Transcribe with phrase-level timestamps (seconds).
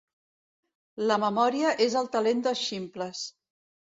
[1.11, 3.23] La memòria és el talent dels ximples.